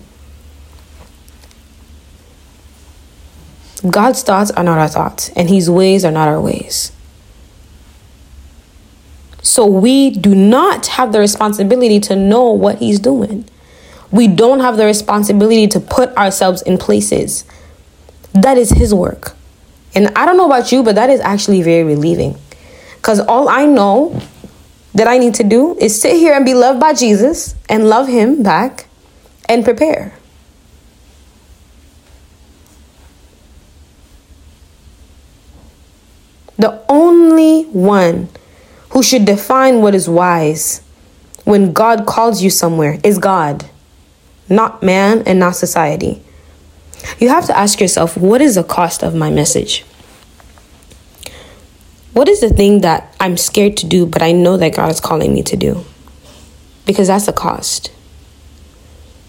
God's 3.87 4.23
thoughts 4.23 4.49
are 4.49 4.63
not 4.63 4.79
our 4.79 4.87
thoughts, 4.87 5.29
and 5.35 5.51
His 5.51 5.69
ways 5.69 6.03
are 6.03 6.11
not 6.11 6.27
our 6.27 6.41
ways. 6.41 6.91
So 9.43 9.67
we 9.67 10.09
do 10.09 10.33
not 10.33 10.87
have 10.87 11.11
the 11.11 11.19
responsibility 11.19 11.99
to 11.99 12.15
know 12.15 12.49
what 12.49 12.79
He's 12.79 12.99
doing. 12.99 13.47
We 14.11 14.27
don't 14.27 14.61
have 14.61 14.77
the 14.77 14.85
responsibility 14.85 15.67
to 15.67 15.79
put 15.79 16.15
ourselves 16.15 16.61
in 16.61 16.77
places. 16.77 17.43
That 18.33 18.57
is 18.57 18.69
His 18.69 18.93
work. 18.93 19.35
And 19.95 20.07
I 20.15 20.25
don't 20.25 20.37
know 20.37 20.45
about 20.45 20.71
you, 20.71 20.83
but 20.83 20.95
that 20.95 21.09
is 21.09 21.19
actually 21.21 21.61
very 21.61 21.83
relieving. 21.83 22.37
Because 22.95 23.19
all 23.19 23.49
I 23.49 23.65
know 23.65 24.21
that 24.93 25.07
I 25.07 25.17
need 25.17 25.35
to 25.35 25.43
do 25.43 25.77
is 25.77 25.99
sit 25.99 26.13
here 26.13 26.33
and 26.33 26.45
be 26.45 26.53
loved 26.53 26.79
by 26.79 26.93
Jesus 26.93 27.55
and 27.69 27.89
love 27.89 28.07
Him 28.07 28.43
back 28.43 28.87
and 29.47 29.63
prepare. 29.63 30.13
The 36.57 36.83
only 36.89 37.63
one 37.65 38.29
who 38.89 39.03
should 39.03 39.25
define 39.25 39.81
what 39.81 39.93
is 39.93 40.09
wise 40.09 40.81
when 41.43 41.71
God 41.71 42.05
calls 42.05 42.41
you 42.41 42.49
somewhere 42.49 42.99
is 43.03 43.19
God, 43.19 43.69
not 44.49 44.81
man 44.83 45.23
and 45.25 45.39
not 45.39 45.55
society. 45.55 46.21
You 47.19 47.29
have 47.29 47.45
to 47.47 47.57
ask 47.57 47.79
yourself 47.79 48.17
what 48.17 48.41
is 48.41 48.55
the 48.55 48.63
cost 48.63 49.03
of 49.03 49.15
my 49.15 49.29
message? 49.29 49.85
What 52.13 52.27
is 52.27 52.41
the 52.41 52.49
thing 52.49 52.81
that 52.81 53.15
I'm 53.19 53.37
scared 53.37 53.77
to 53.77 53.85
do, 53.85 54.05
but 54.07 54.23
I 54.23 54.31
know 54.31 54.57
that 54.57 54.75
God 54.75 54.89
is 54.89 54.99
calling 54.99 55.33
me 55.33 55.43
to 55.43 55.55
do? 55.55 55.85
Because 56.85 57.09
that's 57.09 57.27
the 57.27 57.33
cost. 57.33 57.91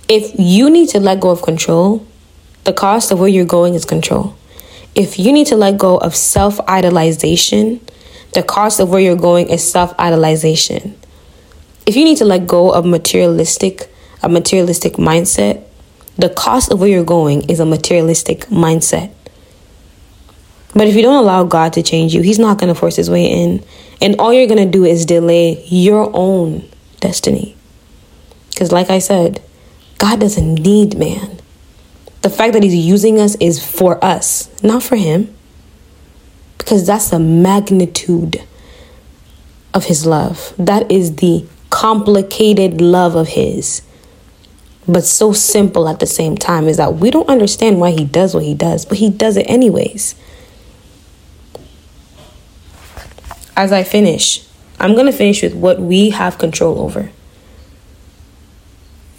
If 0.09 0.33
you 0.39 0.71
need 0.71 0.89
to 0.91 1.01
let 1.01 1.21
go 1.21 1.29
of 1.29 1.43
control, 1.43 2.07
the 2.65 2.73
cost 2.73 3.11
of 3.11 3.21
where 3.21 3.29
you're 3.29 3.45
going 3.45 3.75
is 3.75 3.85
control. 3.85 4.37
If 4.95 5.19
you 5.19 5.33
need 5.33 5.49
to 5.49 5.57
let 5.57 5.77
go 5.77 5.99
of 5.99 6.17
self 6.17 6.57
idolization, 6.67 7.81
the 8.33 8.43
cost 8.43 8.81
of 8.81 8.89
where 8.91 9.01
you're 9.01 9.17
going 9.17 9.49
is 9.49 9.71
self 9.71 9.95
idolization. 9.99 10.95
If 11.87 11.97
you 11.97 12.05
need 12.05 12.19
to 12.19 12.25
let 12.25 12.47
go 12.47 12.71
of 12.71 12.85
materialistic, 12.85 13.93
a 14.23 14.29
materialistic 14.29 14.95
mindset, 14.95 15.63
the 16.17 16.29
cost 16.29 16.73
of 16.73 16.81
where 16.81 16.89
you're 16.89 17.05
going 17.05 17.49
is 17.49 17.61
a 17.61 17.67
materialistic 17.67 18.41
mindset. 18.47 19.13
But 20.75 20.87
if 20.87 20.95
you 20.95 21.03
don't 21.03 21.23
allow 21.23 21.45
God 21.45 21.73
to 21.75 21.83
change 21.83 22.15
you, 22.15 22.23
He's 22.23 22.39
not 22.39 22.59
going 22.59 22.73
to 22.73 22.79
force 22.79 22.97
His 22.97 23.09
way 23.09 23.27
in. 23.27 23.65
And 24.01 24.17
all 24.19 24.33
you're 24.33 24.47
going 24.47 24.65
to 24.65 24.71
do 24.71 24.85
is 24.85 25.07
delay 25.07 25.65
your 25.67 26.11
own 26.15 26.69
destiny. 27.01 27.57
Because, 28.51 28.71
like 28.73 28.91
I 28.91 28.99
said, 28.99 29.43
God 29.99 30.21
doesn't 30.21 30.55
need 30.55 30.99
man. 30.99 31.41
The 32.23 32.31
fact 32.31 32.53
that 32.53 32.63
He's 32.63 32.75
using 32.75 33.19
us 33.19 33.35
is 33.37 33.65
for 33.65 34.03
us, 34.05 34.51
not 34.63 34.83
for 34.83 34.97
Him. 34.97 35.35
Because 36.59 36.87
that's 36.87 37.11
the 37.11 37.19
magnitude 37.19 38.43
of 39.73 39.85
His 39.85 40.05
love. 40.05 40.53
That 40.59 40.91
is 40.91 41.17
the 41.17 41.47
complicated 41.71 42.81
love 42.81 43.15
of 43.15 43.29
His. 43.29 43.83
But 44.89 45.05
so 45.05 45.33
simple 45.33 45.89
at 45.89 46.01
the 46.01 46.07
same 46.07 46.37
time 46.37 46.67
is 46.67 46.79
that 46.79 46.95
we 46.95 47.11
don't 47.11 47.29
understand 47.29 47.79
why 47.81 47.91
He 47.91 48.05
does 48.05 48.35
what 48.35 48.45
He 48.45 48.55
does, 48.55 48.85
but 48.87 48.99
He 48.99 49.11
does 49.11 49.37
it 49.37 49.45
anyways. 49.49 50.15
as 53.59 53.73
I 53.73 53.83
finish, 53.83 54.47
I'm 54.79 54.95
going 54.95 55.07
to 55.07 55.13
finish 55.13 55.43
with 55.43 55.53
what 55.53 55.81
we 55.81 56.11
have 56.11 56.39
control 56.39 56.79
over. 56.79 57.11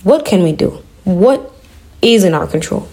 What 0.01 0.23
can 0.23 0.43
we 0.43 0.53
do? 0.53 0.81
What 1.03 1.51
is 2.01 2.23
in 2.23 2.33
our 2.33 2.47
control? 2.47 2.87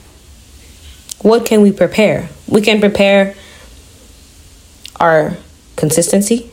What 1.22 1.46
can 1.46 1.62
we 1.62 1.70
prepare? 1.70 2.30
We 2.48 2.62
can 2.62 2.80
prepare 2.80 3.36
our 4.98 5.36
consistency. 5.76 6.50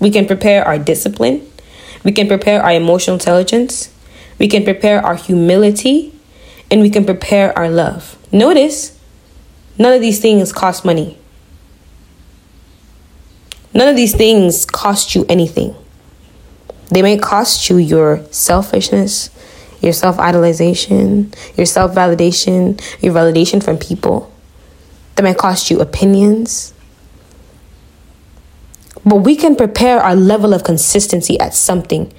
We 0.00 0.10
can 0.10 0.26
prepare 0.26 0.66
our 0.66 0.80
discipline. 0.80 1.48
We 2.02 2.10
can 2.10 2.26
prepare 2.26 2.60
our 2.60 2.72
emotional 2.72 3.14
intelligence. 3.14 3.94
We 4.38 4.48
can 4.48 4.64
prepare 4.64 5.04
our 5.04 5.16
humility. 5.16 6.14
And 6.70 6.82
we 6.82 6.90
can 6.90 7.04
prepare 7.04 7.56
our 7.58 7.70
love. 7.70 8.18
Notice, 8.30 8.98
none 9.78 9.94
of 9.94 10.00
these 10.00 10.20
things 10.20 10.52
cost 10.52 10.84
money. 10.84 11.16
None 13.72 13.88
of 13.88 13.96
these 13.96 14.14
things 14.14 14.66
cost 14.66 15.14
you 15.14 15.24
anything. 15.28 15.74
They 16.90 17.02
may 17.02 17.18
cost 17.18 17.68
you 17.70 17.76
your 17.76 18.24
selfishness, 18.30 19.30
your 19.80 19.92
self 19.92 20.16
idolization, 20.16 21.34
your 21.56 21.66
self 21.66 21.94
validation, 21.94 22.80
your 23.02 23.14
validation 23.14 23.62
from 23.62 23.78
people. 23.78 24.32
They 25.16 25.22
may 25.22 25.34
cost 25.34 25.70
you 25.70 25.80
opinions. 25.80 26.74
But 29.04 29.16
we 29.16 29.36
can 29.36 29.56
prepare 29.56 30.00
our 30.00 30.14
level 30.16 30.52
of 30.52 30.64
consistency 30.64 31.38
at 31.40 31.54
something. 31.54 32.12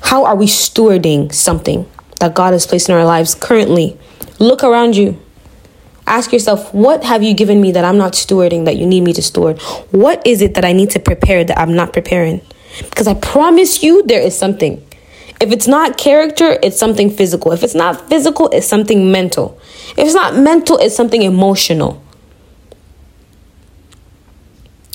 How 0.00 0.24
are 0.24 0.36
we 0.36 0.46
stewarding 0.46 1.32
something 1.32 1.88
that 2.20 2.34
God 2.34 2.52
has 2.52 2.66
placed 2.66 2.88
in 2.88 2.94
our 2.94 3.04
lives 3.04 3.34
currently? 3.34 3.98
Look 4.38 4.62
around 4.62 4.96
you. 4.96 5.20
Ask 6.06 6.32
yourself, 6.32 6.72
what 6.72 7.04
have 7.04 7.22
you 7.22 7.34
given 7.34 7.60
me 7.60 7.72
that 7.72 7.84
I'm 7.84 7.98
not 7.98 8.14
stewarding 8.14 8.64
that 8.64 8.76
you 8.76 8.86
need 8.86 9.02
me 9.02 9.12
to 9.12 9.22
steward? 9.22 9.60
What 9.90 10.26
is 10.26 10.40
it 10.40 10.54
that 10.54 10.64
I 10.64 10.72
need 10.72 10.90
to 10.90 10.98
prepare 10.98 11.44
that 11.44 11.58
I'm 11.58 11.74
not 11.74 11.92
preparing? 11.92 12.40
Because 12.78 13.06
I 13.06 13.14
promise 13.14 13.82
you, 13.82 14.02
there 14.04 14.20
is 14.20 14.36
something. 14.36 14.84
If 15.40 15.52
it's 15.52 15.68
not 15.68 15.96
character, 15.96 16.58
it's 16.62 16.78
something 16.78 17.10
physical. 17.10 17.52
If 17.52 17.62
it's 17.62 17.74
not 17.74 18.08
physical, 18.08 18.48
it's 18.48 18.66
something 18.66 19.12
mental. 19.12 19.58
If 19.90 19.98
it's 19.98 20.14
not 20.14 20.36
mental, 20.36 20.78
it's 20.78 20.96
something 20.96 21.22
emotional. 21.22 22.02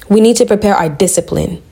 We 0.10 0.20
need 0.20 0.36
to 0.38 0.46
prepare 0.46 0.76
our 0.76 0.90
discipline. 0.90 1.63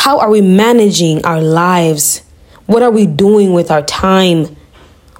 How 0.00 0.18
are 0.18 0.30
we 0.30 0.40
managing 0.40 1.22
our 1.26 1.42
lives? 1.42 2.22
What 2.64 2.82
are 2.82 2.90
we 2.90 3.04
doing 3.04 3.52
with 3.52 3.70
our 3.70 3.82
time? 3.82 4.56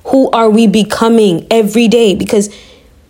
Who 0.05 0.31
are 0.31 0.49
we 0.49 0.67
becoming 0.67 1.47
every 1.51 1.87
day? 1.87 2.15
Because 2.15 2.49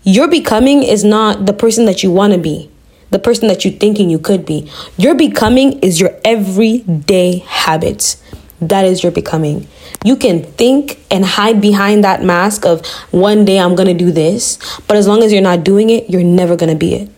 your 0.03 0.27
becoming 0.27 0.83
is 0.83 1.05
not 1.05 1.47
the 1.47 1.53
person 1.53 1.85
that 1.85 2.03
you 2.03 2.11
want 2.11 2.33
to 2.33 2.41
be, 2.41 2.69
the 3.11 3.21
person 3.21 3.47
that 3.47 3.65
you're 3.65 3.73
thinking 3.73 4.11
you 4.11 4.19
could 4.19 4.45
be. 4.45 4.69
Your 4.97 5.15
becoming 5.15 5.79
is 5.79 6.01
your 6.01 6.11
everyday 6.25 7.39
habits. 7.47 8.21
That 8.61 8.85
is 8.85 9.05
your 9.05 9.13
becoming. 9.13 9.69
You 10.05 10.17
can 10.17 10.43
think 10.43 10.99
and 11.09 11.25
hide 11.25 11.61
behind 11.61 12.03
that 12.03 12.25
mask 12.25 12.67
of 12.67 12.85
one 13.13 13.45
day 13.45 13.61
I'm 13.61 13.77
going 13.77 13.97
to 13.97 14.05
do 14.05 14.11
this, 14.11 14.59
but 14.89 14.97
as 14.97 15.07
long 15.07 15.23
as 15.23 15.33
you're 15.33 15.41
not 15.41 15.63
doing 15.63 15.89
it, 15.91 16.11
you're 16.11 16.25
never 16.25 16.57
going 16.57 16.73
to 16.73 16.77
be 16.77 16.95
it. 16.95 17.11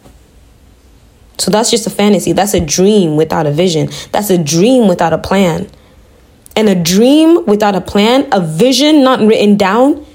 So 1.43 1.51
that's 1.51 1.73
just 1.73 1.89
a 1.89 1.91
fantasy. 1.91 2.31
That's 2.31 2.55
a 2.55 2.61
dream 2.61 3.17
without 3.17 3.49
a 3.49 3.51
vision. 3.51 3.89
That's 4.13 4.31
a 4.31 4.39
dream 4.39 4.87
without 4.87 5.13
a 5.13 5.19
plan. 5.19 5.69
And 6.55 6.69
a 6.69 6.81
dream 6.81 7.45
without 7.47 7.75
a 7.75 7.81
plan, 7.81 8.29
a 8.31 8.41
vision 8.41 9.03
not 9.03 9.19
written 9.19 9.57
down, 9.57 10.07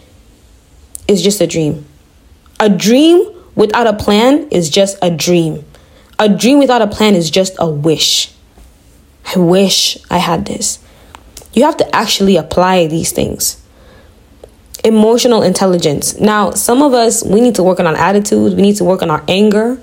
is 1.05 1.21
just 1.21 1.41
a 1.41 1.47
dream. 1.47 1.85
A 2.61 2.69
dream 2.69 3.29
without 3.55 3.87
a 3.87 3.93
plan 3.93 4.47
is 4.51 4.69
just 4.69 4.97
a 5.01 5.11
dream. 5.11 5.65
A 6.17 6.29
dream 6.29 6.59
without 6.59 6.81
a 6.81 6.87
plan 6.87 7.13
is 7.13 7.29
just 7.29 7.57
a 7.59 7.69
wish. 7.69 8.31
I 9.35 9.37
wish 9.37 9.97
I 10.09 10.19
had 10.19 10.45
this. 10.45 10.79
You 11.51 11.63
have 11.63 11.75
to 11.75 11.93
actually 11.93 12.37
apply 12.37 12.87
these 12.87 13.11
things. 13.11 13.61
Emotional 14.85 15.41
intelligence. 15.41 16.17
Now, 16.21 16.51
some 16.51 16.81
of 16.81 16.93
us, 16.93 17.21
we 17.21 17.41
need 17.41 17.55
to 17.55 17.63
work 17.63 17.81
on 17.81 17.85
our 17.85 17.97
attitudes, 17.97 18.55
we 18.55 18.61
need 18.61 18.77
to 18.77 18.85
work 18.85 19.01
on 19.01 19.11
our 19.11 19.25
anger, 19.27 19.77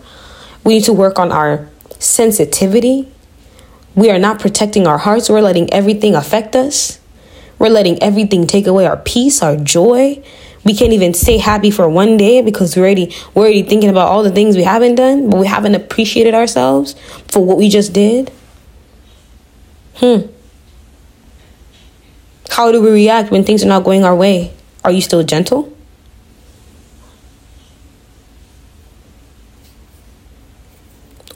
we 0.65 0.75
need 0.75 0.85
to 0.85 0.93
work 0.93 1.19
on 1.19 1.31
our 1.31 1.69
sensitivity. 1.99 3.09
We 3.95 4.11
are 4.11 4.19
not 4.19 4.41
protecting 4.41 4.87
our 4.87 4.99
hearts, 4.99 5.29
we're 5.29 5.41
letting 5.41 5.73
everything 5.73 6.15
affect 6.15 6.57
us. 6.57 6.99
We're 7.59 7.69
letting 7.69 8.03
everything 8.03 8.47
take 8.47 8.67
away 8.67 8.87
our 8.87 8.97
peace, 8.97 9.43
our 9.43 9.57
joy. 9.57 10.23
We 10.65 10.75
can't 10.75 10.93
even 10.93 11.15
stay 11.15 11.39
happy 11.39 11.71
for 11.71 11.89
one 11.89 12.17
day 12.17 12.43
because 12.43 12.75
we're 12.75 12.83
already 12.83 13.15
we're 13.35 13.45
already 13.45 13.63
thinking 13.63 13.91
about 13.91 14.09
all 14.09 14.23
the 14.23 14.33
things 14.33 14.57
we 14.57 14.65
haven't 14.65 14.97
done, 14.97 15.31
but 15.31 15.39
we 15.39 15.47
haven't 15.47 15.75
appreciated 15.75 16.35
ourselves 16.35 16.95
for 17.29 17.45
what 17.45 17.59
we 17.59 17.69
just 17.69 17.93
did. 17.93 18.33
Hmm. 19.97 20.27
How 22.51 22.73
do 22.73 22.81
we 22.83 22.91
react 22.91 23.31
when 23.31 23.45
things 23.45 23.63
are 23.65 23.69
not 23.69 23.85
going 23.85 24.05
our 24.05 24.17
way? 24.17 24.53
Are 24.85 24.91
you 24.91 25.01
still 25.01 25.23
gentle? 25.23 25.74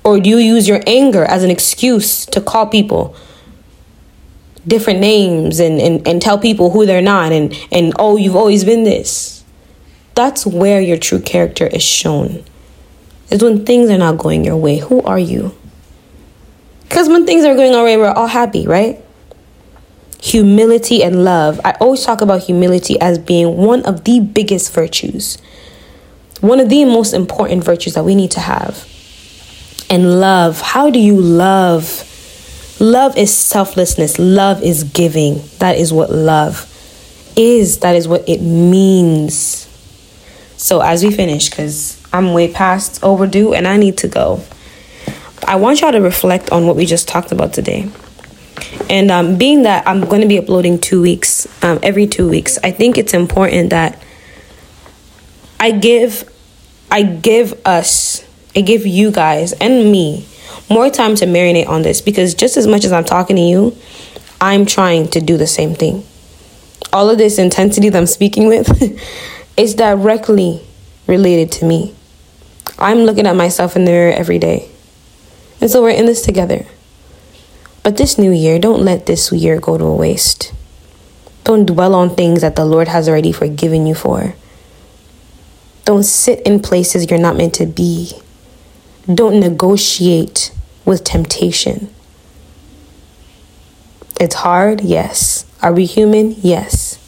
Or 0.09 0.19
do 0.19 0.31
you 0.31 0.39
use 0.39 0.67
your 0.67 0.81
anger 0.87 1.23
as 1.25 1.45
an 1.45 1.51
excuse 1.51 2.25
to 2.27 2.41
call 2.41 2.67
people 2.67 3.15
different 4.67 5.01
names 5.01 5.61
and, 5.61 5.79
and, 5.79 6.09
and 6.09 6.23
tell 6.23 6.39
people 6.39 6.71
who 6.71 6.87
they're 6.87 7.03
not 7.03 7.31
and, 7.31 7.55
and 7.71 7.93
oh, 7.99 8.17
you've 8.17 8.35
always 8.35 8.65
been 8.65 8.85
this. 8.85 9.45
That's 10.15 10.47
where 10.47 10.81
your 10.81 10.97
true 10.97 11.21
character 11.21 11.67
is 11.67 11.83
shown. 11.83 12.43
Is 13.31 13.43
when 13.43 13.67
things 13.67 13.91
are 13.91 13.99
not 13.99 14.17
going 14.17 14.47
your 14.47 14.57
way. 14.57 14.79
Who 14.79 15.03
are 15.03 15.19
you? 15.19 15.55
Because 16.85 17.07
when 17.11 17.27
things 17.27 17.45
are 17.45 17.55
going 17.55 17.75
our 17.75 17.85
way, 17.85 17.99
we're 17.99 18.11
all 18.11 18.27
happy, 18.27 18.67
right? 18.67 19.05
Humility 20.23 21.03
and 21.03 21.23
love. 21.23 21.61
I 21.67 21.73
always 21.73 22.03
talk 22.03 22.23
about 22.23 22.45
humility 22.45 22.99
as 22.99 23.19
being 23.19 23.59
one 23.59 23.85
of 23.85 24.05
the 24.05 24.21
biggest 24.21 24.73
virtues, 24.73 25.37
one 26.41 26.61
of 26.61 26.71
the 26.71 26.87
most 26.87 27.13
important 27.13 27.63
virtues 27.63 27.93
that 27.93 28.05
we 28.05 28.15
need 28.15 28.31
to 28.31 28.41
have. 28.41 28.88
And 29.91 30.21
love. 30.21 30.61
How 30.61 30.91
do 30.91 30.99
you 30.99 31.21
love? 31.21 32.05
Love 32.81 33.17
is 33.17 33.35
selflessness. 33.35 34.19
Love 34.19 34.63
is 34.63 34.85
giving. 34.85 35.43
That 35.59 35.79
is 35.79 35.93
what 35.93 36.11
love 36.11 36.65
is. 37.37 37.79
That 37.81 37.97
is 37.97 38.07
what 38.07 38.29
it 38.29 38.41
means. 38.41 39.65
So, 40.57 40.81
as 40.81 41.05
we 41.05 41.11
finish, 41.11 41.49
because 41.49 42.05
I'm 42.13 42.33
way 42.33 42.53
past 42.53 43.03
overdue 43.03 43.55
and 43.55 43.67
I 43.67 43.77
need 43.77 43.99
to 43.99 44.09
go, 44.09 44.43
I 45.47 45.57
want 45.57 45.81
y'all 45.81 45.93
to 45.93 46.01
reflect 46.01 46.51
on 46.51 46.67
what 46.67 46.77
we 46.77 46.85
just 46.85 47.09
talked 47.09 47.33
about 47.33 47.53
today. 47.53 47.89
And 48.91 49.11
um, 49.11 49.39
being 49.39 49.63
that 49.63 49.87
I'm 49.87 50.01
going 50.01 50.23
to 50.23 50.29
be 50.29 50.39
uploading 50.39 50.79
two 50.79 51.01
weeks, 51.01 51.47
um, 51.63 51.79
every 51.83 52.07
two 52.07 52.29
weeks, 52.29 52.59
I 52.63 52.71
think 52.71 52.99
it's 52.99 53.15
important 53.15 53.71
that 53.71 54.03
I 55.61 55.73
give, 55.73 56.31
I 56.91 57.03
give 57.03 57.61
us, 57.67 58.25
I 58.59 58.61
give 58.61 58.85
you 58.85 59.13
guys 59.13 59.53
and 59.53 59.93
me 59.93 60.27
more 60.69 60.91
time 60.91 61.15
to 61.15 61.27
marinate 61.27 61.69
on 61.69 61.83
this 61.83 62.01
because 62.01 62.35
just 62.35 62.57
as 62.57 62.67
much 62.67 62.85
as 62.85 62.91
I'm 62.91 63.05
talking 63.05 63.37
to 63.37 63.43
you, 63.43 63.77
I'm 64.41 64.67
trying 64.67 65.07
to 65.11 65.21
do 65.21 65.37
the 65.37 65.47
same 65.47 65.77
thing. 65.77 66.05
All 66.93 67.09
of 67.09 67.19
this 67.19 67.39
intensity 67.39 67.89
that 67.89 67.97
I'm 67.97 68.09
speaking 68.09 68.49
with 68.49 68.99
is 69.57 69.77
directly 69.77 70.67
related 71.07 71.53
to 71.53 71.67
me. 71.67 71.95
I'm 72.81 73.05
looking 73.05 73.29
at 73.29 73.37
myself 73.37 73.77
in 73.77 73.85
the 73.85 73.93
mirror 73.93 74.13
every 74.13 74.41
day. 74.41 74.69
And 75.61 75.71
so 75.71 75.81
we're 75.81 75.91
in 75.91 76.07
this 76.07 76.23
together. 76.23 76.67
But 77.85 77.97
this 77.97 78.19
new 78.19 78.33
year, 78.33 78.59
don't 78.59 78.83
let 78.83 79.07
this 79.07 79.31
year 79.31 79.61
go 79.61 79.79
to 79.79 79.85
waste. 79.85 80.53
Don't 81.45 81.65
dwell 81.65 81.95
on 81.95 82.17
things 82.17 82.41
that 82.41 82.57
the 82.57 82.65
Lord 82.65 82.89
has 82.89 83.09
already 83.09 83.31
forgiven 83.31 83.87
you 83.87 83.95
for. 83.95 84.35
Don't 85.85 86.03
sit 86.03 86.41
in 86.41 86.59
places 86.59 87.09
you're 87.09 87.21
not 87.21 87.37
meant 87.37 87.55
to 87.55 87.65
be. 87.65 88.21
Don't 89.13 89.41
negotiate 89.41 90.53
with 90.85 91.05
temptation. 91.05 91.95
It's 94.21 94.35
hard, 94.35 94.83
yes. 94.83 95.47
Are 95.63 95.73
we 95.73 95.87
human? 95.87 96.35
Yes. 96.41 96.99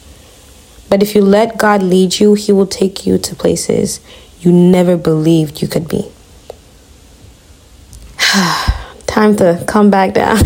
But 0.89 1.03
if 1.03 1.13
you 1.13 1.21
let 1.21 1.57
God 1.57 1.83
lead 1.83 2.19
you, 2.19 2.33
He 2.33 2.51
will 2.51 2.67
take 2.67 3.05
you 3.05 3.17
to 3.17 3.35
places 3.35 3.99
you 4.41 4.51
never 4.51 4.97
believed 4.97 5.61
you 5.61 5.67
could 5.67 5.87
be. 5.87 6.11
Time 9.05 9.35
to 9.35 9.63
come 9.67 9.91
back 9.91 10.13
down. 10.13 10.37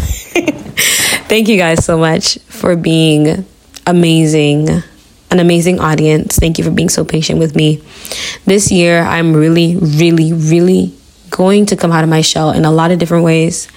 Thank 1.27 1.47
you 1.47 1.57
guys 1.57 1.85
so 1.85 1.97
much 1.97 2.37
for 2.47 2.75
being 2.75 3.45
amazing, 3.87 4.69
an 5.31 5.39
amazing 5.39 5.79
audience. 5.79 6.37
Thank 6.37 6.57
you 6.57 6.63
for 6.63 6.71
being 6.71 6.89
so 6.89 7.05
patient 7.05 7.39
with 7.39 7.55
me. 7.55 7.81
This 8.45 8.71
year, 8.71 9.01
I'm 9.01 9.33
really, 9.33 9.77
really, 9.77 10.33
really 10.33 10.93
going 11.35 11.65
to 11.65 11.75
come 11.75 11.91
out 11.91 12.05
of 12.05 12.09
my 12.09 12.21
shell 12.21 12.51
in 12.51 12.63
a 12.63 12.71
lot 12.71 12.91
of 12.91 12.97
different 12.97 13.25
ways. 13.25 13.67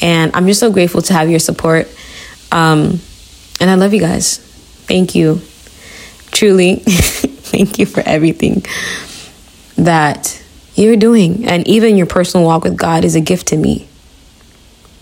And 0.00 0.30
I'm 0.32 0.46
just 0.46 0.60
so 0.60 0.70
grateful 0.70 1.02
to 1.02 1.12
have 1.12 1.28
your 1.28 1.40
support. 1.40 1.88
Um, 2.52 3.00
and 3.60 3.68
I 3.68 3.74
love 3.74 3.92
you 3.92 3.98
guys. 4.00 4.38
Thank 4.38 5.16
you. 5.16 5.40
Truly, 6.30 6.76
thank 6.86 7.80
you 7.80 7.86
for 7.86 8.00
everything 8.06 8.64
that 9.76 10.40
you're 10.76 10.96
doing. 10.96 11.46
And 11.48 11.66
even 11.66 11.96
your 11.96 12.06
personal 12.06 12.46
walk 12.46 12.62
with 12.62 12.76
God 12.76 13.04
is 13.04 13.16
a 13.16 13.20
gift 13.20 13.48
to 13.48 13.56
me. 13.56 13.88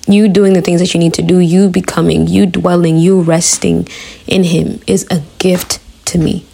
You 0.06 0.28
doing 0.28 0.54
the 0.54 0.62
things 0.62 0.80
that 0.80 0.94
you 0.94 1.00
need 1.00 1.12
to 1.14 1.22
do, 1.22 1.38
you 1.38 1.68
becoming, 1.68 2.26
you 2.26 2.46
dwelling, 2.46 2.96
you 2.96 3.20
resting 3.20 3.86
in 4.26 4.44
Him 4.44 4.80
is 4.86 5.06
a 5.10 5.22
gift 5.38 5.78
to 6.06 6.18
me. 6.18 6.46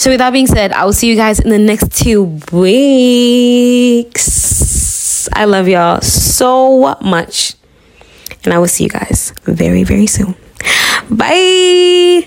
So, 0.00 0.08
with 0.08 0.20
that 0.20 0.32
being 0.32 0.46
said, 0.46 0.72
I 0.72 0.86
will 0.86 0.94
see 0.94 1.08
you 1.10 1.14
guys 1.14 1.40
in 1.40 1.50
the 1.50 1.58
next 1.58 1.94
two 1.94 2.40
weeks. 2.52 4.18
I 5.30 5.44
love 5.44 5.68
y'all 5.68 6.00
so 6.00 6.96
much. 7.02 7.52
And 8.42 8.54
I 8.54 8.58
will 8.58 8.68
see 8.68 8.84
you 8.84 8.88
guys 8.88 9.34
very, 9.44 9.84
very 9.84 10.06
soon. 10.06 10.34
Bye. 11.10 12.26